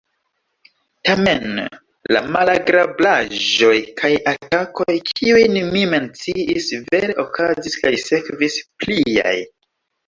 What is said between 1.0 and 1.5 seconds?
Tamen